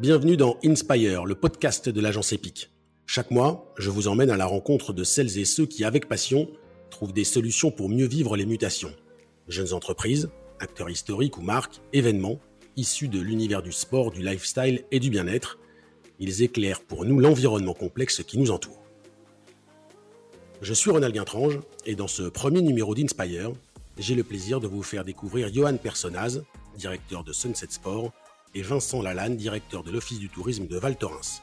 [0.00, 2.70] Bienvenue dans Inspire, le podcast de l'agence EPIC.
[3.04, 6.48] Chaque mois, je vous emmène à la rencontre de celles et ceux qui, avec passion,
[6.88, 8.94] trouvent des solutions pour mieux vivre les mutations.
[9.46, 12.40] Jeunes entreprises, acteurs historiques ou marques, événements,
[12.76, 15.58] issus de l'univers du sport, du lifestyle et du bien-être,
[16.18, 18.80] ils éclairent pour nous l'environnement complexe qui nous entoure.
[20.62, 23.52] Je suis Ronald Guintrange et dans ce premier numéro d'Inspire,
[23.98, 26.42] j'ai le plaisir de vous faire découvrir Johan Personnaz,
[26.78, 28.14] directeur de Sunset Sport,
[28.54, 31.42] et Vincent Lalanne, directeur de l'Office du tourisme de Val Thorens.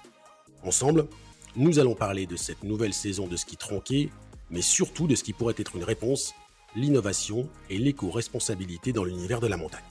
[0.63, 1.07] Ensemble,
[1.55, 4.09] nous allons parler de cette nouvelle saison de ski tronqué,
[4.49, 6.33] mais surtout de ce qui pourrait être une réponse,
[6.75, 9.83] l'innovation et l'éco-responsabilité dans l'univers de la montagne.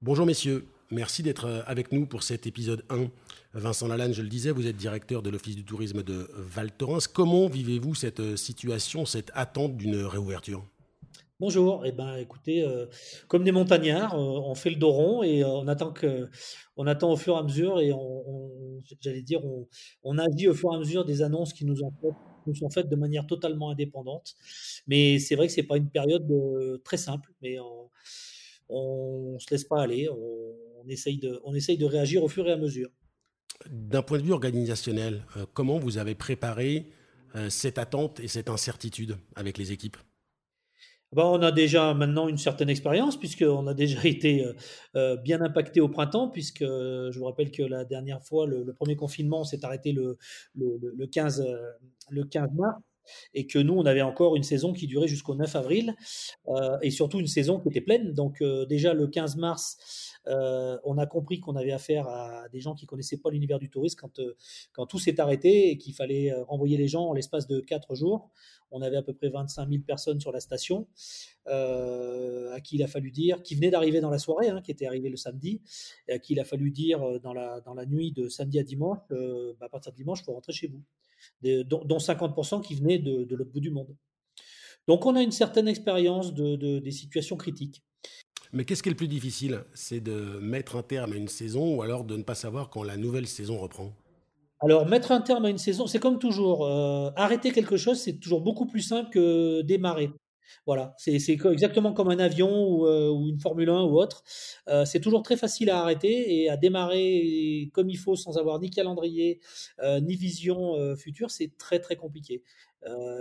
[0.00, 3.08] Bonjour messieurs, merci d'être avec nous pour cet épisode 1.
[3.54, 7.06] Vincent Lalanne, je le disais, vous êtes directeur de l'Office du tourisme de Val Thorens.
[7.06, 10.64] Comment vivez-vous cette situation, cette attente d'une réouverture?
[11.42, 11.84] Bonjour.
[11.84, 12.86] Eh ben, écoutez, euh,
[13.26, 16.30] comme des montagnards, euh, on fait le dos rond et euh, on attend que,
[16.76, 19.66] on attend au fur et à mesure et on, j'allais dire, on,
[20.04, 21.78] on, agit au fur et à mesure des annonces qui nous,
[22.46, 24.36] nous sont faites de manière totalement indépendante.
[24.86, 26.32] Mais c'est vrai que c'est pas une période
[26.84, 27.56] très simple, mais
[28.68, 30.08] on, ne se laisse pas aller.
[30.08, 32.90] On, essaye de, on essaye de réagir au fur et à mesure.
[33.68, 36.86] D'un point de vue organisationnel, comment vous avez préparé
[37.48, 39.96] cette attente et cette incertitude avec les équipes?
[41.12, 44.54] Bah, on a déjà maintenant une certaine expérience, puisqu'on a déjà été euh,
[44.96, 48.96] euh, bien impacté au printemps, puisque je vous rappelle que la dernière fois, le, premier
[48.96, 50.16] confinement s'est arrêté le,
[50.54, 51.44] le, 15,
[52.10, 52.80] le 15 euh, mars
[53.34, 55.94] et que nous, on avait encore une saison qui durait jusqu'au 9 avril,
[56.82, 58.12] et surtout une saison qui était pleine.
[58.12, 62.86] Donc déjà le 15 mars, on a compris qu'on avait affaire à des gens qui
[62.86, 64.20] connaissaient pas l'univers du tourisme quand,
[64.72, 68.30] quand tout s'est arrêté et qu'il fallait renvoyer les gens en l'espace de quatre jours.
[68.72, 70.86] On avait à peu près 25 000 personnes sur la station,
[71.46, 74.70] euh, à qui il a fallu dire, qui venaient d'arriver dans la soirée, hein, qui
[74.70, 75.60] était arrivé le samedi,
[76.08, 78.58] et à qui il a fallu dire euh, dans la, dans la nuit de samedi
[78.58, 80.82] à dimanche, euh, bah, à partir de dimanche, il faut rentrer chez vous,
[81.42, 83.94] dont, 50% qui venaient de, l'autre bout du monde.
[84.88, 87.82] Donc on a une certaine expérience de, des situations critiques.
[88.52, 89.64] Mais qu'est-ce qui est le plus difficile?
[89.72, 92.82] C'est de mettre un terme à une saison ou alors de ne pas savoir quand
[92.82, 93.92] la nouvelle saison reprend?
[94.60, 96.66] Alors, mettre un terme à une saison, c'est comme toujours.
[96.66, 100.10] Euh, arrêter quelque chose, c'est toujours beaucoup plus simple que démarrer.
[100.66, 104.22] Voilà, c'est exactement comme un avion ou, euh, une Formule 1 ou autre.
[104.68, 108.60] Euh, c'est toujours très facile à arrêter et à démarrer comme il faut sans avoir
[108.60, 109.40] ni calendrier
[110.02, 112.42] ni vision future, c'est très très compliqué.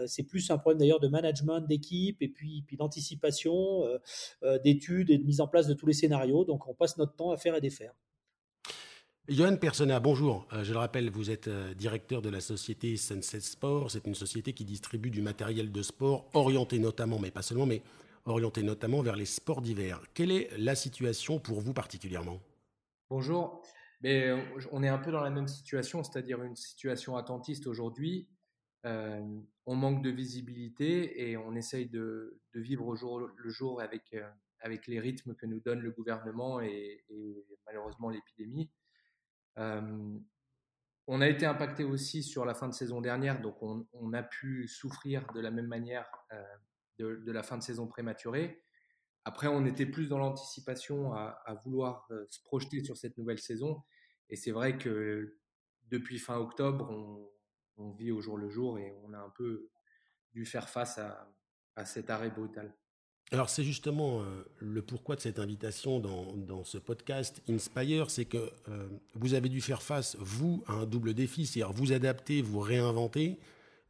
[0.08, 3.84] c'est plus un problème d'ailleurs de management d'équipe et puis, puis d'anticipation,
[4.64, 6.46] d'études et de mise en place de tous les scénarios.
[6.46, 7.94] Donc on passe notre temps à faire et défaire.
[9.32, 10.46] Johan Persona, bonjour.
[10.52, 13.90] Euh, je le rappelle, vous êtes euh, directeur de la société Sunset Sport.
[13.90, 17.82] C'est une société qui distribue du matériel de sport orienté notamment, mais pas seulement, mais
[18.26, 20.02] orienté notamment vers les sports d'hiver.
[20.14, 22.42] Quelle est la situation pour vous particulièrement?
[23.10, 23.64] Bonjour.
[24.04, 24.44] Euh,
[24.74, 28.28] on est un peu dans la même situation, c'est-à-dire une situation attentiste aujourd'hui.
[28.84, 35.00] on manque de visibilité et on essaye de, vivre au jour le jour avec les
[35.00, 37.06] rythmes que nous donne le gouvernement et
[37.66, 38.70] malheureusement l'épidémie
[39.58, 44.68] on a été impacté aussi sur la fin de saison dernière, donc on, a pu
[44.68, 46.10] souffrir de la même manière
[47.00, 48.64] de, la fin de saison prématurée.
[49.24, 53.84] Après, on était plus dans l'anticipation à, vouloir se projeter sur cette nouvelle saison.
[54.30, 55.38] Et c'est vrai que
[55.90, 56.90] depuis fin octobre,
[57.78, 59.70] on, vit au jour le jour et on a un peu
[60.34, 62.76] dû faire face à cet arrêt brutal.
[63.34, 68.52] Alors c'est justement euh, le pourquoi de cette invitation dans, ce podcast Inspire, c'est que
[68.68, 72.60] euh, vous avez dû faire face, vous, à un double défi, c'est-à-dire vous adapter, vous
[72.60, 73.40] réinventer,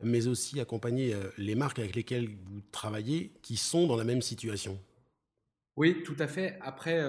[0.03, 4.22] mais aussi accompagner euh, les marques avec lesquelles vous travaillez qui sont dans la même
[4.22, 4.79] situation.
[5.75, 6.59] Oui, tout à fait.
[6.62, 7.02] Après,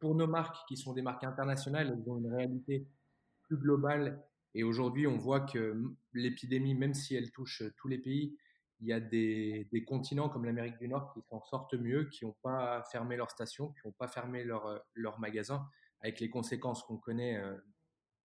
[0.00, 2.84] pour nos marques qui sont des marques internationales, elles ont une réalité
[3.44, 4.20] plus globale.
[4.52, 5.80] Et aujourd'hui, on voit que
[6.12, 8.36] l'épidémie, même si elle touche tous les pays,
[8.80, 12.36] il y a des, continents comme l'Amérique du Nord qui s'en sortent mieux, qui n'ont
[12.42, 15.68] pas fermé leurs stations, qui n'ont pas fermé leurs euh, magasins,
[16.00, 17.56] avec les conséquences qu'on connaît, euh,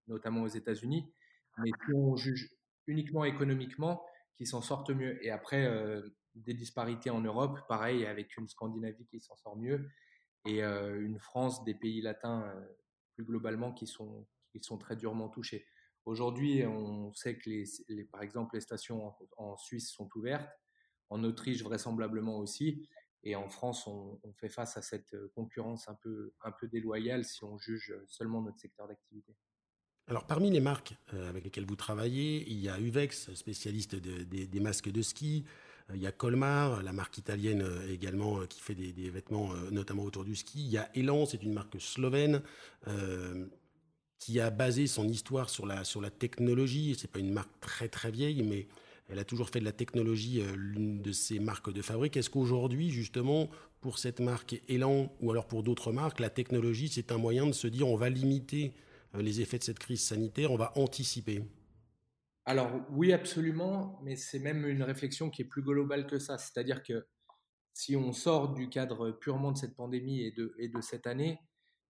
[0.06, 1.12] notamment aux États-Unis.
[1.58, 2.50] Mais si on juge
[2.86, 4.04] uniquement économiquement,
[4.36, 5.24] qui s'en sortent mieux.
[5.24, 9.88] Et après, euh, des disparités en Europe, pareil, avec une Scandinavie qui s'en sort mieux,
[10.44, 12.54] et une France, des pays latins
[13.14, 15.66] plus globalement qui qui sont très durement touchés.
[16.06, 20.48] Aujourd'hui, on sait que, les, par exemple, les stations en, Suisse sont ouvertes,
[21.10, 22.88] en Autriche vraisemblablement aussi,
[23.24, 26.32] et en France, on, fait face à cette concurrence un peu,
[26.68, 29.34] déloyale si on juge seulement notre secteur d'activité.
[30.06, 34.60] Alors, parmi les marques euh, avec lesquelles vous travaillez, il y a Uvex, spécialiste des
[34.60, 35.44] masques de ski.
[35.90, 40.04] Euh, il y a Colmar, la marque italienne euh, également, qui fait des, vêtements notamment
[40.04, 40.60] autour du ski.
[40.60, 42.42] Il y a Elan, c'est une marque slovène.
[44.18, 46.96] Qui a basé son histoire sur la, sur la technologie.
[46.98, 48.66] C'est pas une marque très très vieille, mais
[49.08, 52.16] elle a toujours fait de la technologie euh, l'une de ses marques de fabrique.
[52.16, 53.48] Est-ce qu'aujourd'hui, justement,
[53.80, 57.52] pour cette marque Elan ou alors pour d'autres marques, la technologie, c'est un moyen de
[57.52, 58.72] se dire on va limiter
[59.14, 61.44] euh, les effets de cette crise sanitaire, on va anticiper?
[62.46, 66.38] Alors oui, absolument, mais c'est même une réflexion qui est plus globale que ça.
[66.38, 67.06] C'est-à-dire que
[67.72, 71.38] si on sort du cadre purement de cette pandémie et de, et de cette année,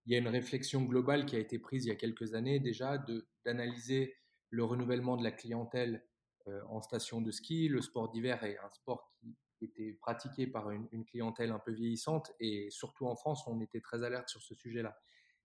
[0.06, 2.60] il y a une réflexion globale qui a été prise il y a quelques années
[2.60, 3.04] déjà
[3.44, 4.14] d'analyser
[4.50, 6.06] le renouvellement de la clientèle
[6.48, 7.68] euh, en station de ski.
[7.68, 9.12] Le sport d'hiver est un sport
[9.58, 13.80] qui était pratiqué par une, clientèle un peu vieillissante et surtout en France, on était
[13.80, 14.96] très alerte sur ce sujet-là.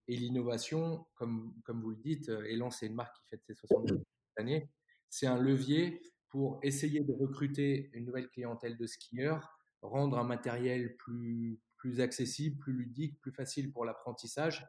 [0.08, 3.56] Et l'innovation, comme, comme vous le dites, euh, Elan, c'est une marque qui fête ses
[3.56, 4.00] 70
[4.38, 4.70] années,
[5.10, 10.96] c'est un levier pour essayer de recruter une nouvelle clientèle de skieurs, rendre un matériel
[10.98, 14.64] plus, plus accessible, plus ludique, plus facile pour l'apprentissage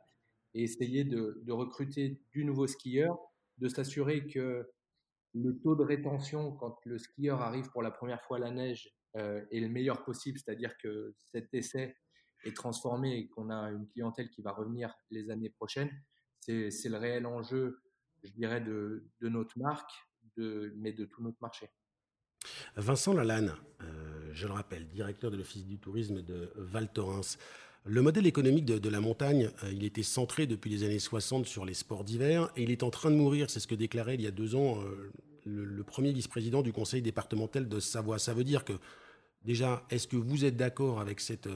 [0.55, 3.19] et essayer de, recruter du nouveau skieur,
[3.59, 4.67] de s'assurer que
[5.35, 8.89] le taux de rétention quand le skieur arrive pour la première fois à la neige
[9.17, 11.95] euh, est le meilleur possible, c'est-à-dire que cet essai
[12.45, 15.91] est transformé et qu'on a une clientèle qui va revenir les années prochaines.
[16.41, 17.83] C'est le réel enjeu,
[18.25, 19.93] je dirais, de, notre marque,
[20.39, 21.69] mais de tout notre marché.
[22.77, 23.85] Vincent Lalanne, euh,
[24.33, 27.39] je le rappelle, directeur de l'Office du tourisme de Val Thorens.
[27.85, 31.65] Le modèle économique de, la montagne, euh, il était centré depuis les années 60 sur
[31.65, 33.51] les sports d'hiver et il est en train de mourir.
[33.51, 35.11] C'est ce que déclarait il y a deux ans euh,
[35.45, 38.19] le, premier vice-président du conseil départemental de Savoie.
[38.19, 38.75] Ça veut dire que,
[39.45, 41.49] déjà, est-ce que vous êtes d'accord avec cette,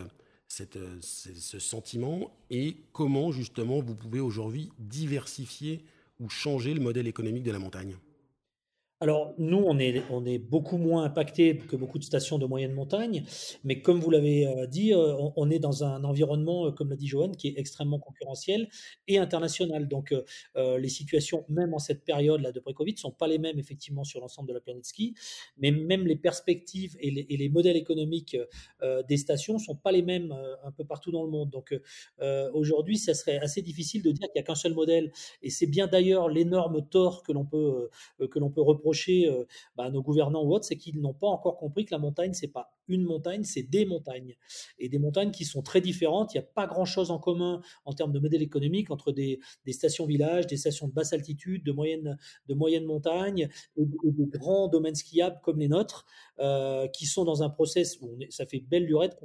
[0.48, 5.84] cette, ce sentiment et comment, justement, vous pouvez aujourd'hui diversifier
[6.18, 7.96] ou changer le modèle économique de la montagne?
[8.98, 12.72] Alors, nous, on est, on est beaucoup moins impacté que beaucoup de stations de moyenne
[12.72, 13.24] montagne,
[13.62, 16.96] mais comme vous l'avez euh, dit, euh, on, est dans un environnement, euh, comme l'a
[16.96, 18.70] dit Johan, qui est extrêmement concurrentiel
[19.06, 19.86] et international.
[19.86, 20.14] Donc,
[20.56, 24.20] les situations, même en cette période-là de pré-Covid, ne sont pas les mêmes, effectivement, sur
[24.20, 25.14] l'ensemble de la planète ski,
[25.58, 28.36] mais même les perspectives et les, modèles économiques
[29.08, 30.34] des stations ne sont pas les mêmes
[30.64, 31.50] un peu partout dans le monde.
[31.50, 31.78] Donc,
[32.54, 35.12] aujourd'hui, ça serait assez difficile de dire qu'il n'y a qu'un seul modèle,
[35.42, 39.44] et c'est bien d'ailleurs l'énorme tort que l'on peut, que peut reprocher reprocher euh,
[39.76, 42.32] bah, à nos gouvernants ou autres, c'est qu'ils n'ont pas encore compris que la montagne,
[42.32, 44.36] c'est pas une montagne, c'est des montagnes.
[44.78, 46.34] Et des montagnes qui sont très différentes.
[46.34, 50.46] Il n'y a pas grand-chose en commun en termes de modèle économique entre des, stations-villages,
[50.46, 52.18] des stations de basse altitude, de moyenne,
[52.48, 56.06] de moyenne montagne et, des grands domaines skiables comme les nôtres,
[56.38, 59.18] euh, qui sont dans un process où ça fait belle lurette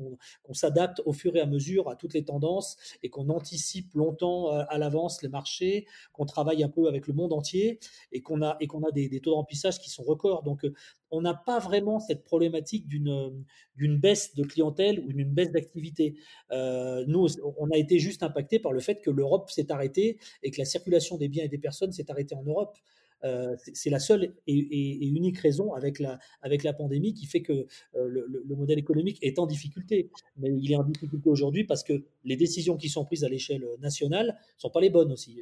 [0.43, 4.53] qu'on s'adapte au fur et à mesure à toutes les tendances et qu'on anticipe longtemps
[4.53, 7.79] euh, à, l'avance les marchés, qu'on travaille un peu avec le monde entier
[8.11, 10.43] et qu'on a, et a des, des taux de remplissage qui sont records.
[10.43, 10.65] Donc,
[11.11, 13.43] on n'a pas vraiment cette problématique d'une
[13.75, 16.15] d'une baisse de clientèle ou d'une baisse d'activité.
[16.51, 17.27] Euh, nous,
[17.57, 20.65] on a été juste impacté par le fait que l'Europe s'est arrêtée et que la
[20.65, 22.77] circulation des biens et des personnes s'est arrêtée en Europe.
[23.23, 27.53] Euh, c'est la seule et, unique raison avec la, avec la pandémie qui fait que
[27.53, 27.68] euh,
[28.07, 30.09] le, modèle économique est en difficulté.
[30.38, 33.65] Mais il est en difficulté aujourd'hui parce que les décisions qui sont prises à l'échelle
[33.79, 35.39] nationale ne sont pas les bonnes aussi.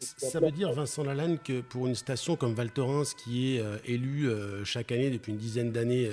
[0.00, 3.76] Ça veut dire, Vincent Lalanne, que pour une station comme Val Thorens, qui est euh,
[3.86, 4.28] élue
[4.64, 6.08] chaque année depuis une dizaine d'années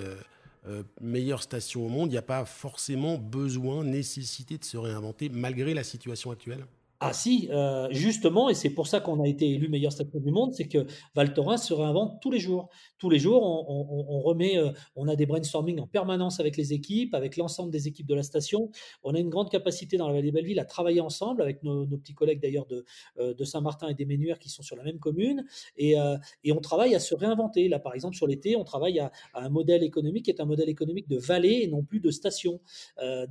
[1.00, 5.74] meilleure station au monde, il n'y a pas forcément besoin, nécessité de se réinventer malgré
[5.74, 6.66] la situation actuelle?
[7.04, 10.30] Ah si, euh, justement, et c'est pour ça qu'on a été élu meilleure station du
[10.30, 12.70] monde, c'est que Val Thorens se réinvente tous les jours.
[13.00, 17.16] Tous les jours, on, remet, euh, on a des brainstorming en permanence avec les équipes,
[17.16, 18.70] avec l'ensemble des équipes de la station.
[19.02, 22.14] On a une grande capacité dans la vallée Belleville à travailler ensemble avec nos, petits
[22.14, 22.86] collègues d'ailleurs de,
[23.18, 25.44] euh, de Saint-Martin et des Ménuires qui sont sur la même commune.
[25.78, 25.96] Et,
[26.44, 27.68] et, on travaille à se réinventer.
[27.68, 30.70] Là, par exemple, sur l'été, on travaille à, un modèle économique qui est un modèle
[30.70, 32.60] économique de vallée et non plus de station.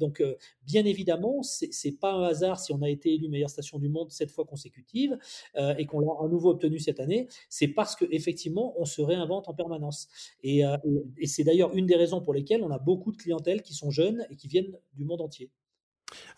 [0.01, 0.25] donc,
[0.67, 4.31] bien évidemment, c'est pas un hasard si on a été élu meilleure du monde sept
[4.31, 5.19] fois consécutive
[5.57, 9.49] euh, et qu'on l'a à nouveau obtenu cette année, c'est parce qu'effectivement, on se réinvente
[9.49, 10.09] en permanence.
[10.45, 10.77] Euh,
[11.19, 13.91] et, c'est d'ailleurs une des raisons pour lesquelles on a beaucoup de clientèles qui sont
[13.91, 15.51] jeunes et qui viennent du monde entier.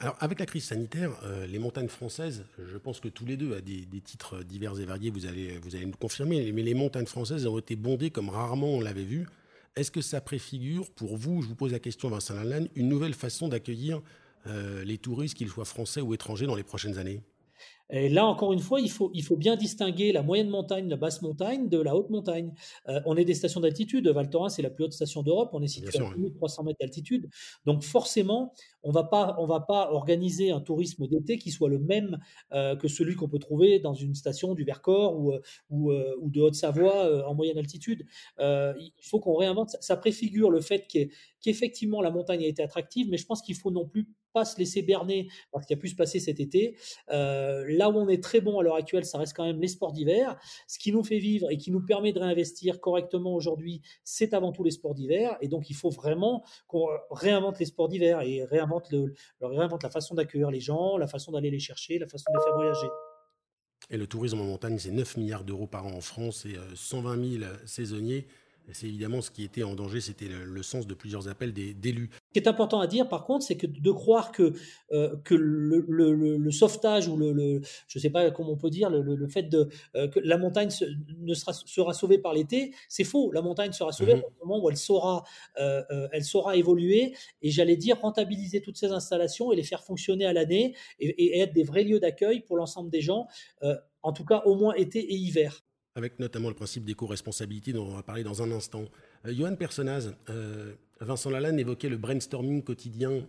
[0.01, 3.57] Alors, avec la crise sanitaire, euh, les montagnes françaises, je pense que tous les deux,
[3.57, 7.07] à des, titres divers et variés, vous allez, vous allez nous confirmer, mais les montagnes
[7.07, 9.27] françaises ont été bondées comme rarement on l'avait vu.
[9.75, 13.15] Est-ce que ça préfigure pour vous, je vous pose la question Vincent Lalanne, une nouvelle
[13.15, 14.03] façon d'accueillir
[14.47, 17.23] euh, les touristes, qu'ils soient français ou étrangers, dans les prochaines années
[17.95, 20.97] et là, encore une fois, il faut, il faut bien distinguer la moyenne montagne, la
[20.97, 22.55] basse montagne de la haute montagne.
[22.89, 24.09] Euh, on est des stations d'altitude.
[24.09, 25.51] Val Thorens, c'est la plus haute station d'Europe.
[25.53, 27.29] On est situé à 1300 mètres d'altitude.
[27.67, 31.79] Donc, forcément, on va pas, on va pas organiser un tourisme d'été qui soit le
[31.79, 32.19] même
[32.53, 35.33] euh, que celui qu'on peut trouver dans une station du Vercors ou,
[35.71, 38.07] ou, ou de Haute-Savoie en moyenne altitude.
[38.39, 39.77] il faut qu'on réinvente.
[39.81, 40.87] Ça, préfigure le fait
[41.41, 44.59] qu'effectivement la montagne a été attractive, mais je pense qu'il faut non plus pas se
[44.59, 46.77] laisser berner parce qu'il a pu se passer cet été.
[47.11, 49.69] Euh, là où on est très bon à l'heure actuelle, ça reste quand même les
[49.69, 50.39] sports d'hiver.
[50.67, 54.53] Ce qui nous fait vivre et qui nous permet de réinvestir correctement aujourd'hui, c'est avant
[54.53, 55.37] tout les sports d'hiver.
[55.41, 59.91] Et donc, il faut vraiment qu'on réinvente les sports d'hiver et réinvente, le, réinvente la
[59.91, 62.89] façon d'accueillir les gens, la façon d'aller les chercher, la façon de les faire voyager.
[63.91, 67.39] Et le tourisme en montagne, c'est 9 milliards d'euros par an en France et 120
[67.41, 68.27] 000 saisonniers
[68.71, 72.11] c'est évidemment ce qui était en danger, c'était le, sens de plusieurs appels d'élus.
[72.13, 74.53] Ce qui est important à dire, par contre, c'est que de croire que,
[74.93, 79.29] euh, que le, sauvetage ou le, je ne sais pas comment on peut dire, le,
[79.29, 80.71] fait de, euh, que la montagne
[81.19, 83.33] ne sera, sera sauvée par l'été, c'est faux.
[83.33, 85.25] La montagne sera sauvée mmh au moment où elle saura,
[85.59, 90.27] euh, elle saura évoluer et j'allais dire rentabiliser toutes ces installations et les faire fonctionner
[90.27, 93.27] à l'année et, et, être des vrais lieux d'accueil pour l'ensemble des gens,
[94.03, 95.63] en tout cas au moins été et hiver
[95.95, 98.85] avec notamment le principe d'éco-responsabilité dont on va parler dans un instant.
[99.27, 103.25] Euh, Johan Personnaz, euh, Vincent Lalanne évoquait le brainstorming quotidien euh,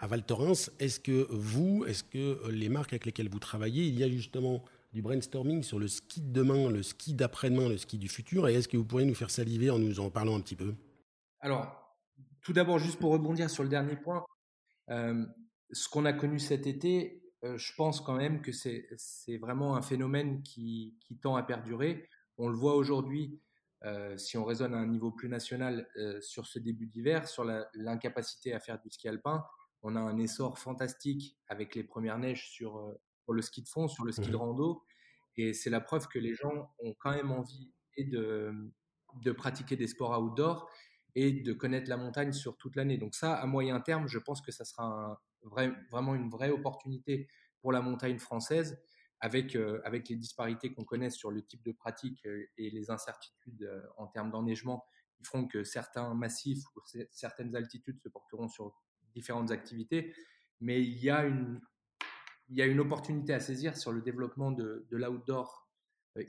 [0.00, 0.70] à Val Thorens.
[0.78, 4.64] Est-ce que vous, est-ce que les marques avec lesquelles vous travaillez, il y a justement
[4.92, 8.48] du brainstorming sur le ski de demain, le ski d'après-demain, le ski du futur?
[8.48, 10.74] Et est-ce que vous pourriez nous faire saliver en nous en parlant un petit peu?
[11.40, 11.96] Alors,
[12.40, 14.24] tout d'abord, juste pour rebondir sur le dernier point,
[14.88, 17.25] ce qu'on a connu cet été, euh,
[17.56, 22.08] je pense quand même que c'est vraiment un phénomène qui, tend à perdurer.
[22.38, 23.40] On le voit aujourd'hui,
[23.84, 27.44] euh, si on raisonne à un niveau plus national euh, sur ce début d'hiver, sur
[27.74, 29.44] l'incapacité à faire du ski alpin.
[29.82, 32.94] On a un essor fantastique avec les premières neiges sur,
[33.28, 34.82] le ski de fond, sur le ski de mmh rando.
[35.36, 38.52] Et c'est la preuve que les gens ont quand même envie et de,
[39.22, 40.70] de pratiquer des sports outdoor
[41.14, 42.98] et de connaître la montagne sur toute l'année.
[42.98, 45.20] Donc ça, à moyen terme, je pense que ça sera
[45.90, 47.28] vraiment une vraie opportunité
[47.60, 48.78] pour la montagne française
[49.20, 52.90] avec, euh, avec les disparités qu'on connaît sur le type de pratique euh, et les
[52.90, 54.84] incertitudes euh, en termes d'enneigement
[55.14, 58.74] qui feront que certains massifs ou certaines altitudes se porteront sur
[59.14, 60.14] différentes activités.
[60.60, 61.60] Mais il y a une,
[62.48, 65.65] il y a une opportunité à saisir sur le développement de, de l'outdoor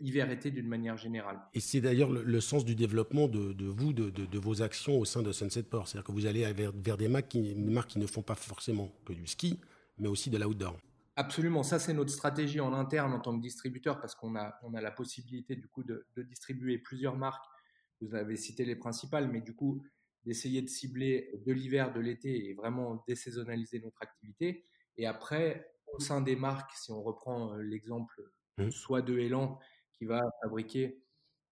[0.01, 1.39] hiver-été d'une manière générale.
[1.53, 5.05] Et c'est d'ailleurs le, sens du développement de, de vous, de, de, vos actions au
[5.05, 5.87] sein de Sunset Port.
[5.87, 8.35] C'est-à-dire que vous allez vers, vers des, marques qui, des marques qui ne font pas
[8.35, 9.59] forcément que du ski,
[9.97, 10.77] mais aussi de l'outdoor.
[11.15, 14.75] Absolument, ça c'est notre stratégie en interne en tant que distributeur parce qu'on a, on
[14.75, 17.43] a la possibilité du coup de, de, distribuer plusieurs marques.
[18.01, 19.83] Vous avez cité les principales, mais du coup
[20.25, 24.65] d'essayer de cibler de l'hiver, de l'été et vraiment désaisonnaliser notre activité.
[24.97, 28.21] Et après, au sein des marques, si on reprend euh, l'exemple
[28.57, 28.69] mmh.
[28.69, 29.57] soit de Elan
[29.97, 31.01] qui va fabriquer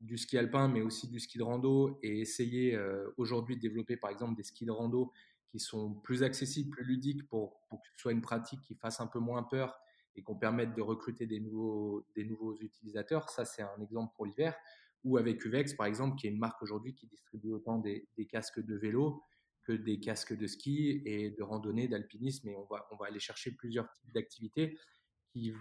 [0.01, 3.97] du ski alpin, mais aussi du ski de rando, et essayer euh, aujourd'hui de développer
[3.97, 5.11] par exemple des skis de rando
[5.47, 9.07] qui sont plus accessibles, plus ludiques pour, que ce soit une pratique qui fasse un
[9.07, 9.79] peu moins peur
[10.15, 13.29] et qu'on permette de recruter des nouveaux, des nouveaux utilisateurs.
[13.29, 14.55] Ça, c'est un exemple pour l'hiver.
[15.03, 18.59] Ou avec Uvex, par exemple, qui est une marque aujourd'hui qui distribue autant des, casques
[18.59, 19.21] de vélo
[19.63, 22.47] que des casques de ski et de randonnée, d'alpinisme.
[22.49, 24.77] Et on va, on va aller chercher plusieurs types d'activités
[25.31, 25.53] qui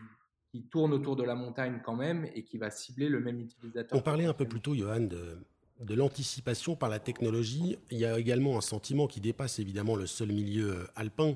[0.54, 3.98] qui tourne autour de la montagne quand même et qui va cibler le même utilisateur.
[3.98, 5.36] On parlait un peu plus tôt, Johan, de,
[5.80, 7.76] de l'anticipation par la technologie.
[7.90, 11.34] Il y a également un sentiment qui dépasse évidemment le seul milieu euh, alpin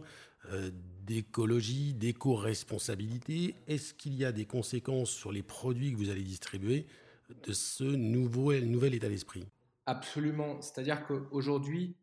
[0.52, 0.70] euh,
[1.04, 3.56] d'écologie, d'éco-responsabilité.
[3.66, 6.86] Est-ce qu'il y a des conséquences sur les produits que vous allez distribuer
[7.44, 9.48] de ce nouveau, nouvel état d'esprit?
[9.86, 10.60] Absolument.
[10.60, 11.96] C'est-à-dire qu'aujourd'hui,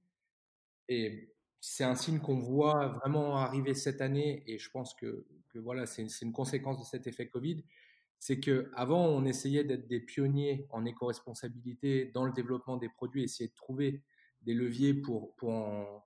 [0.89, 5.25] et c'est un signe qu'on voit vraiment arriver cette année, et je pense que,
[5.59, 7.63] voilà, c'est une conséquence de cet effet Covid.
[8.19, 13.50] C'est qu'avant, on essayait d'être des pionniers en éco-responsabilité dans le développement des produits, essayer
[13.50, 14.03] de trouver
[14.41, 16.05] des leviers pour, pour,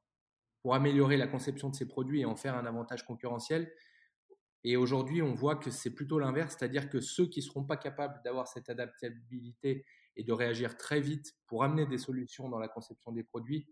[0.62, 3.72] pour améliorer la conception de ces produits et en faire un avantage concurrentiel.
[4.64, 7.78] Et aujourd'hui, on voit que c'est plutôt l'inverse, c'est-à-dire que ceux qui ne seront pas
[7.78, 9.86] capables d'avoir cette adaptabilité
[10.18, 13.68] et de réagir très vite pour amener des solutions dans la conception des produits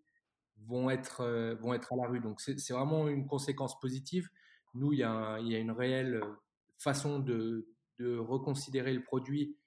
[0.65, 2.21] vont être, euh, vont être à la rue.
[2.21, 4.29] Donc c'est vraiment une conséquence positive.
[4.77, 6.33] Nous, il y a, il y a une réelle euh,
[6.77, 7.67] façon de,
[7.99, 9.57] de reconsidérer le produit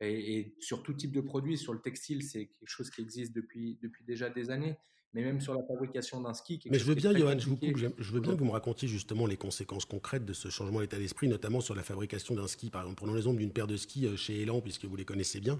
[0.00, 1.58] et, sur tout type de produit.
[1.58, 4.76] Sur le textile, c'est quelque chose qui existe depuis, depuis déjà des années.
[5.12, 6.60] Mais même sur la fabrication d'un ski.
[6.70, 8.86] Mais je veux bien, Johan, je, vous coupe, je veux bien que vous me racontiez
[8.86, 12.70] justement les conséquences concrètes de ce changement d'état d'esprit, notamment sur la fabrication d'un ski.
[12.70, 15.40] Par exemple, prenons l'exemple d'une paire de skis euh, chez Elan, puisque vous les connaissez
[15.40, 15.58] bien.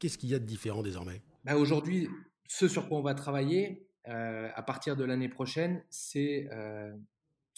[0.00, 1.22] Qu'est-ce qu'il y a de différent désormais?
[1.44, 2.08] Bah Aujourd'hui,
[2.48, 6.92] ce sur quoi on va travailler, euh, à partir de l'année prochaine, c'est euh,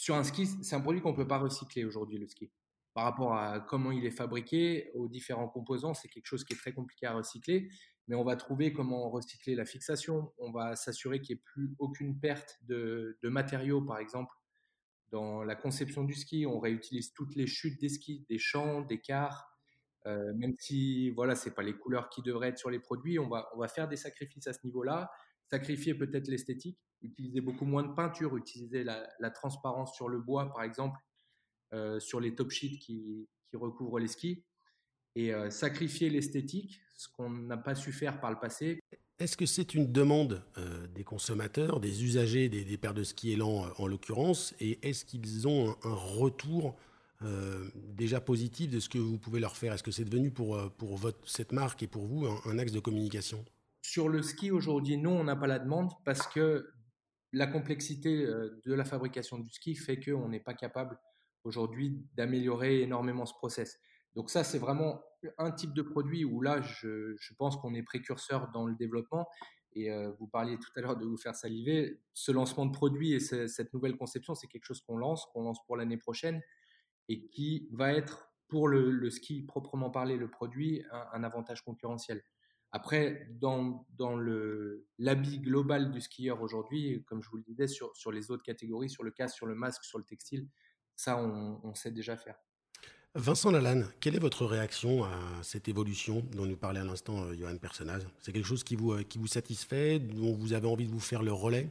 [0.01, 2.51] sur un ski, c'est un produit qu'on ne peut pas recycler aujourd'hui, le ski.
[2.95, 6.57] Par rapport à comment il est fabriqué, aux différents composants, c'est quelque chose qui est
[6.57, 7.69] très compliqué à recycler.
[8.09, 10.33] Mais on va trouver comment recycler la fixation.
[10.39, 14.35] On va s'assurer qu'il n'y ait plus aucune perte de, matériaux, par exemple.
[15.11, 19.03] Dans la conception du ski, on réutilise toutes les chutes des skis, des champs, des
[19.03, 19.51] quarts.
[20.07, 23.29] Euh, même si voilà, c'est pas les couleurs qui devraient être sur les produits, on
[23.29, 25.11] va faire des sacrifices à ce niveau-là
[25.51, 30.63] sacrifier peut-être l'esthétique, utiliser beaucoup moins de peinture, utiliser la, transparence sur le bois, par
[30.63, 30.99] exemple,
[31.73, 34.45] euh, sur les top sheets qui, recouvrent les skis
[35.17, 38.79] et sacrifier l'esthétique, ce qu'on n'a pas su faire par le passé.
[39.19, 40.45] Est-ce que c'est une demande
[40.95, 45.77] des consommateurs, des usagers des, paires de ski élan en l'occurrence, et est-ce qu'ils ont
[45.83, 46.77] un, retour
[47.75, 49.73] déjà positif de ce que vous pouvez leur faire?
[49.73, 52.79] Est-ce que c'est devenu pour, pour votre, cette marque et pour vous un axe de
[52.79, 53.45] communication?
[53.83, 56.71] Sur le ski aujourd'hui, non, on n'a pas la demande parce que
[57.33, 60.99] la complexité de la fabrication du ski fait qu'on n'est pas capable
[61.45, 63.79] aujourd'hui d'améliorer énormément ce process.
[64.15, 65.03] Donc ça, c'est vraiment
[65.39, 69.29] un type de produit où là, je, pense qu'on est précurseur dans le développement.
[69.75, 72.01] Et vous parliez tout à l'heure de vous faire saliver.
[72.13, 75.65] Ce lancement de produit et cette nouvelle conception, c'est quelque chose qu'on lance, qu'on lance
[75.65, 76.43] pour l'année prochaine
[77.09, 82.23] et qui va être pour le, ski proprement parlé, le produit, un avantage concurrentiel.
[82.73, 84.17] Après, dans, dans
[84.99, 88.89] l'habit global du skieur aujourd'hui, comme je vous le disais, sur, sur, les autres catégories,
[88.89, 90.47] sur le casque, sur le masque, sur le textile,
[90.95, 92.37] ça, on, sait déjà faire.
[93.17, 97.35] Vincent Lalanne, quelle est votre réaction à cette évolution dont nous parlait à l'instant euh,
[97.35, 100.87] Johan Personnaz C'est quelque chose qui vous, euh, qui vous satisfait, dont vous avez envie
[100.87, 101.69] de vous faire le relais?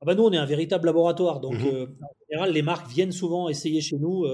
[0.00, 1.40] Ah bah nous, on est un véritable laboratoire.
[1.40, 4.24] Donc, mmh euh, en général, les marques viennent souvent essayer chez nous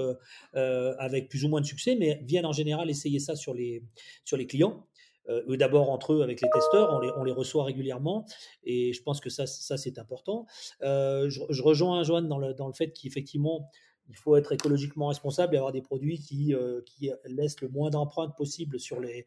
[0.53, 3.83] avec plus ou moins de succès, mais viennent en général essayer ça sur les,
[4.23, 4.87] sur les clients.
[5.29, 8.25] Euh, d'abord entre eux avec les testeurs, on les, on les, reçoit régulièrement
[8.63, 10.45] et je pense que ça, ça c'est important.
[10.81, 13.69] Euh, je, rejoins Joanne dans le, dans le fait qu'effectivement,
[14.09, 17.91] il faut être écologiquement responsable et avoir des produits qui, euh, qui laissent le moins
[17.91, 19.25] d'empreintes possible sur les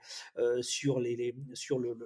[0.60, 1.36] sur les,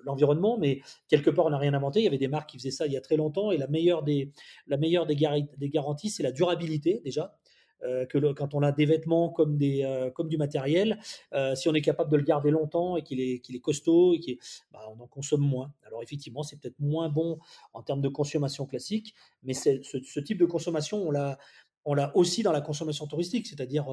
[0.04, 0.58] l'environnement.
[0.58, 2.00] Mais quelque part on n'a rien inventé.
[2.00, 3.66] Il y avait des marques qui faisaient ça il y a très longtemps et la
[3.66, 4.30] meilleure des
[4.66, 7.38] la meilleure des garanties c'est la durabilité déjà
[7.82, 10.98] euh, que quand on a des vêtements comme, des, euh, comme du matériel,
[11.34, 14.38] euh, si on est capable de le garder longtemps et qu'il est, est costaud, et
[14.72, 15.72] bah, on en consomme moins.
[15.86, 17.38] Alors effectivement, c'est peut-être moins bon
[17.74, 21.38] en termes de consommation classique, mais ce, ce type de consommation, on l'a,
[21.84, 23.86] on aussi dans la consommation touristique, c'est-à-dire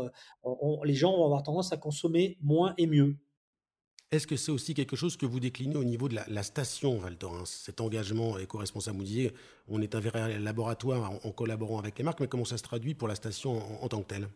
[0.83, 3.17] les gens vont avoir tendance à consommer moins et mieux.
[4.13, 7.17] Est-ce que c'est aussi quelque chose que vous déclinez au niveau de la, station Val
[7.17, 9.33] Thorens Cet engagement éco-responsable, vous disiez,
[9.67, 12.93] on est un vrai laboratoire en, collaborant avec les marques, mais comment ça se traduit
[12.93, 14.27] pour la station en tant que telle?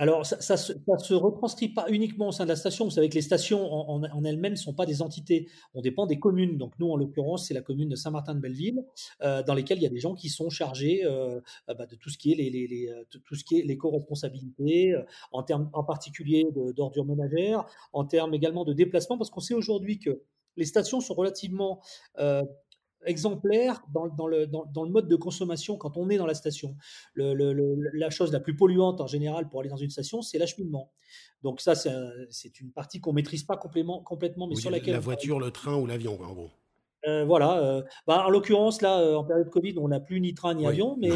[0.00, 2.84] Alors, ça, ça, se retranscrit pas uniquement au sein de la station.
[2.84, 5.48] Vous savez que les stations en, elles-mêmes ne sont pas des entités.
[5.74, 6.56] On dépend des communes.
[6.56, 8.84] Donc, nous, en l'occurrence, c'est la commune de Saint-Martin-de-Belleville,
[9.22, 12.10] euh, dans lesquelles il y a des gens qui sont chargés euh, bah, de tout
[12.10, 13.66] ce qui est les, les, les tout ce qui est
[14.94, 19.98] euh, en en particulier d'ordures ménagères, en termes également de déplacement, parce qu'on sait aujourd'hui
[19.98, 20.22] que
[20.56, 21.80] les stations sont relativement
[23.04, 26.34] exemplaire dans, dans, le, dans, dans, le, mode de consommation quand on est dans la
[26.34, 26.76] station.
[27.14, 30.38] Le, le, la chose la plus polluante en général pour aller dans une station, c'est
[30.38, 30.90] l'acheminement.
[31.42, 34.94] Donc ça, c'est une partie qu'on maîtrise pas complètement, complètement mais sur laquelle...
[34.94, 36.50] La voiture, le train ou l'avion, en gros.
[37.06, 37.58] Euh, voilà.
[37.58, 40.66] Euh, bah, en l'occurrence, là, euh, en période Covid, on n'a plus ni train ni
[40.66, 41.10] avion, mais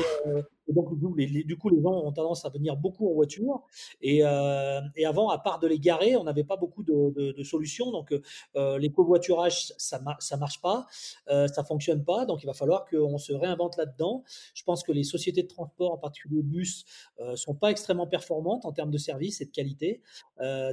[0.69, 3.63] donc, du coup, les gens ont tendance à venir beaucoup en voiture.
[4.01, 7.91] Et, et avant, à part de les garer, on n'avait pas beaucoup de, solutions.
[7.91, 8.15] Donc,
[8.55, 10.87] les covoiturages, ça ne marche pas,
[11.27, 12.27] ça fonctionne pas.
[12.27, 14.23] Donc, il va falloir qu'on se réinvente là-dedans.
[14.55, 16.85] Je pense que les sociétés de transport, en particulier bus,
[17.35, 20.01] sont pas extrêmement performantes en termes de service et de qualité.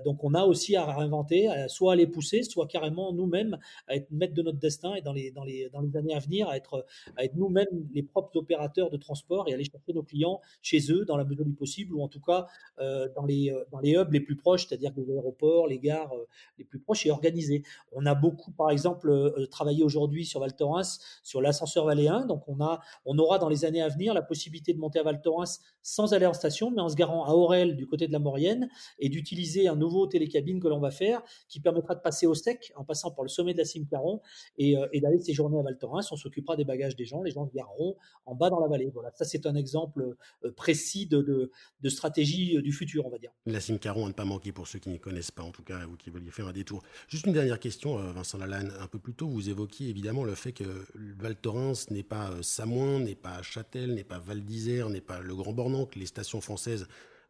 [0.06, 4.10] donc, on a aussi à réinventer, soit à les pousser, soit carrément nous-mêmes à être
[4.12, 6.86] maîtres de notre destin et dans les, dans les, les années à venir, à être,
[7.18, 11.06] à être nous-mêmes les propres opérateurs de transport et aller chercher nos clients chez eux
[11.06, 12.48] dans la mesure du possible ou en tout cas
[12.80, 16.14] euh, dans, les, euh, dans les hubs les plus proches, c'est-à-dire les aéroports, les gares
[16.14, 17.64] euh, les plus proches et organisés.
[17.92, 22.26] On a beaucoup, par exemple, travaillé aujourd'hui sur Val Thorens sur l'ascenseur valéen.
[22.26, 25.04] Donc on, a, on aura dans les années à venir la possibilité de monter à
[25.04, 28.12] Val Thorens sans aller en station, mais en se garant à Aurel du côté de
[28.12, 32.28] la Maurienne et d'utiliser un nouveau télécabine que l'on va faire qui permettra de passer
[32.28, 34.22] au STEC en passant par le sommet de la cime Caron
[34.58, 36.12] et, et d'aller séjourner à Val Thorens.
[36.12, 38.92] On s'occupera des bagages des gens, les gens se gareront en bas dans la vallée.
[38.94, 41.52] Voilà, ça c'est un exemple exemple euh, précis de,
[41.88, 43.32] stratégie euh, du futur, on va dire.
[43.46, 45.86] La Caron à ne pas manquer pour ceux qui n'y connaissent pas, en tout cas,
[45.86, 46.84] ou qui veulent faire un détour.
[47.08, 48.74] Juste une dernière question, euh, Vincent Lalanne.
[48.80, 50.64] Un peu plus tôt, vous évoquiez évidemment le fait que
[50.96, 55.36] Val Thorens n'est pas Samoin, n'est pas Châtel, n'est pas Val d'Isère, n'est pas le
[55.36, 56.88] Grand Bornand, que les stations françaises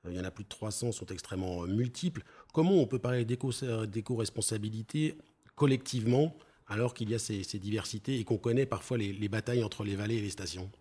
[0.08, 2.24] il y en a plus de 300, sont extrêmement multiples.
[2.54, 5.18] Comment on peut parler d'éco-responsabilité
[5.56, 6.34] collectivement
[6.68, 10.16] alors qu'il y a ces, diversités et qu'on connaît parfois les batailles entre les vallées
[10.16, 10.72] et les stations?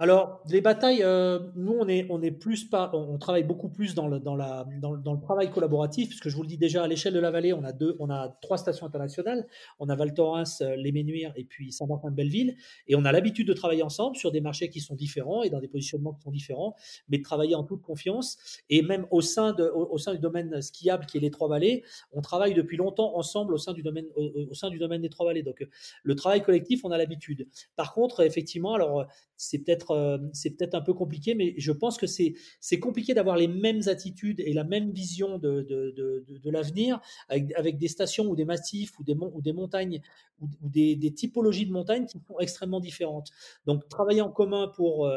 [0.00, 3.96] Alors, les batailles, euh, nous, on est, on est plus pas, on travaille beaucoup plus
[3.96, 6.86] dans le, dans, la, dans, le travail collaboratif, puisque je vous le dis déjà, à
[6.86, 9.48] l'échelle de la vallée, on a deux, on a trois stations internationales.
[9.80, 12.54] On a Val Thorens, euh, Les Ménuires et puis Saint-Martin-de-Belleville.
[12.86, 15.58] Et on a l'habitude de travailler ensemble sur des marchés qui sont différents et dans
[15.58, 16.76] des positionnements qui sont différents,
[17.08, 18.38] mais de travailler en toute confiance.
[18.70, 21.82] Et même au sein, de, au, sein du domaine skiable qui est les Trois Vallées,
[22.12, 25.26] on travaille depuis longtemps ensemble au sein du domaine, au, sein du domaine des Trois
[25.26, 25.42] Vallées.
[25.42, 25.66] Donc,
[26.04, 27.48] le travail collectif, on a l'habitude.
[27.74, 29.04] Par contre, effectivement, alors,
[29.36, 33.36] c'est peut-être peut-être c'est peut-être un peu compliqué, mais je pense que c'est compliqué d'avoir
[33.36, 38.98] les mêmes attitudes et la même vision de, l'avenir avec, des stations ou des massifs
[38.98, 40.00] ou des, montagnes
[40.40, 43.30] ou, des, typologies de montagnes qui sont extrêmement différentes.
[43.66, 45.10] Donc travailler en commun pour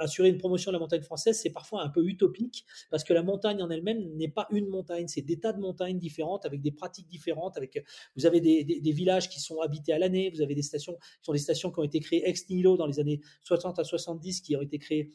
[0.00, 3.22] assurer une promotion de la montagne française, c'est parfois un peu utopique parce que la
[3.22, 6.72] montagne en elle-même n'est pas une montagne, c'est des tas de montagnes différentes avec des
[6.72, 7.56] pratiques différentes.
[7.56, 7.84] Avec,
[8.16, 10.94] vous avez des, des, des villages qui sont habités à l'année, vous avez des stations
[10.94, 13.84] qui sont des stations qui ont été créées ex nihilo dans les années 60 à
[13.84, 14.01] 70,
[14.42, 15.12] qui ont été créées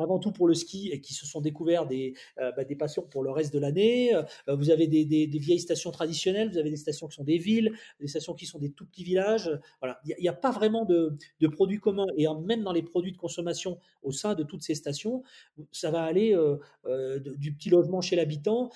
[0.00, 3.02] avant tout pour le ski et qui se sont découverts des, euh, bah, des passions
[3.02, 4.14] pour le reste de l'année.
[4.14, 7.38] Euh, vous avez des, des, vieilles stations traditionnelles, vous avez des stations qui sont des
[7.38, 9.50] villes, des stations qui sont des tout petits villages.
[9.80, 13.12] Voilà, il n'y a, pas vraiment de, de, produits communs et même dans les produits
[13.12, 15.22] de consommation au sein de toutes ces stations,
[15.72, 18.70] ça va aller euh, du petit logement chez l'habitant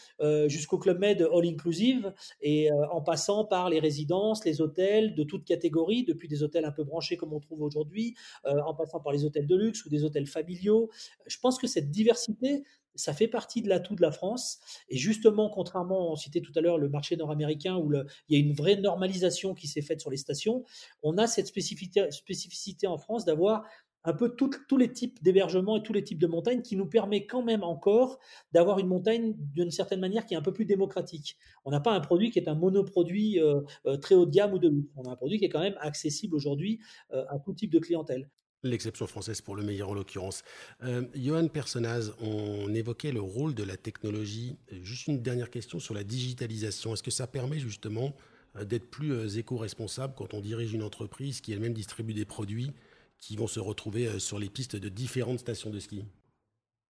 [0.46, 5.44] jusqu'au club med all inclusive et en passant par les résidences, les hôtels de toutes
[5.44, 9.24] catégories, depuis des hôtels un peu branchés comme on trouve aujourd'hui, en passant par les
[9.24, 10.90] hôtels de luxe ou des hôtels familiaux.
[11.26, 14.58] Je pense que cette diversité, ça fait partie de l'atout de la France.
[14.88, 18.38] Et justement, contrairement, on citait tout à l'heure le marché nord-américain où il y a
[18.44, 20.64] une vraie normalisation qui s'est faite sur les stations,
[21.02, 23.64] on a cette spécificité, en France d'avoir
[24.06, 27.26] un peu tous les types d'hébergements et tous les types de montagnes qui nous permet
[27.26, 28.18] quand même encore
[28.52, 31.38] d'avoir une montagne d'une certaine manière qui est un peu plus démocratique.
[31.64, 34.52] On n'a pas un produit qui est un monoproduit euh, euh, très haut de gamme
[34.52, 34.90] ou de luxe.
[34.96, 36.80] On a un produit qui est quand même accessible aujourd'hui
[37.12, 38.28] euh, à tout type de clientèle.
[38.64, 40.42] L'exception française pour le meilleur en l'occurrence.
[40.82, 44.56] Euh, Johan Personnaz, on évoquait le rôle de la technologie.
[44.82, 46.94] Juste une dernière question sur la digitalisation.
[46.94, 48.14] Est-ce que ça permet justement
[48.56, 52.72] euh, d'être plus euh, éco-responsable quand on dirige une entreprise qui elle-même distribue des produits
[53.18, 56.04] qui vont se retrouver euh, sur les pistes de différentes stations de ski?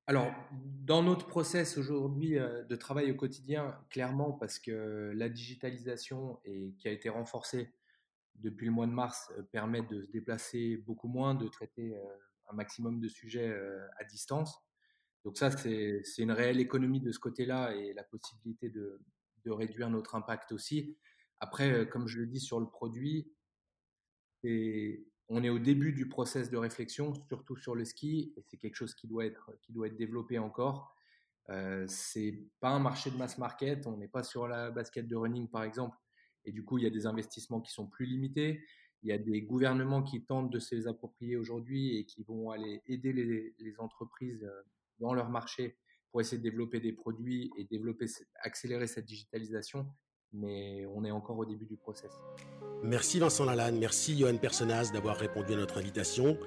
[0.07, 6.73] Alors, dans notre process aujourd'hui de travail au quotidien, clairement, parce que la digitalisation et
[6.77, 7.71] qui a été renforcée
[8.35, 12.03] depuis le mois de mars, euh, permettent de se déplacer beaucoup moins, de traiter euh,
[12.49, 14.57] un maximum de sujets euh, à distance.
[15.23, 18.99] Donc ça, c'est une réelle économie de ce côté-là et la possibilité de,
[19.45, 20.97] réduire notre impact aussi.
[21.39, 23.29] Après, comme je le dis sur le produit,
[25.29, 28.75] on est au début du process de réflexion, surtout sur le ski, et c'est quelque
[28.75, 30.93] chose qui doit être, qui doit être développé encore.
[31.49, 35.15] Euh, c'est pas un marché de mass market, on n'est pas sur la basket de
[35.15, 35.97] running par exemple,
[36.45, 38.63] et du coup, il y a des investissements qui sont plus limités.
[39.03, 42.51] Il y a des gouvernements qui tentent de se les approprier aujourd'hui et qui vont
[42.51, 44.61] aller aider les, entreprises euh,
[44.99, 45.77] dans leur marché
[46.11, 48.05] pour essayer de développer des produits et développer,
[48.41, 49.87] accélérer cette digitalisation.
[50.31, 52.11] Mais on est encore au début du process.
[52.81, 56.37] Merci Vincent Lalanne, merci Johan Personnaz d'avoir répondu à notre invitation.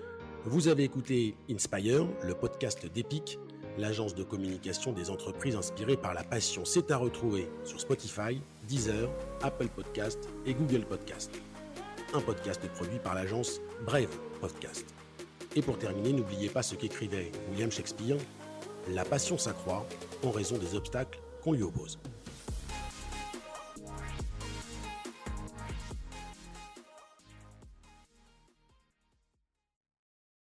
[0.44, 3.38] Vous avez écouté Inspire, le podcast d'Epic,
[3.78, 6.64] l'agence de communication des entreprises inspirées par la passion.
[6.64, 9.08] C'est à retrouver sur Spotify, Deezer,
[9.42, 11.30] Apple Podcast et Google Podcast.
[12.14, 14.84] Un podcast produit par l'agence Brave Podcast.
[15.54, 18.16] Et pour terminer, n'oubliez pas ce qu'écrivait William Shakespeare
[18.92, 19.86] La passion s'accroît
[20.24, 21.98] en raison des obstacles qu'on lui oppose.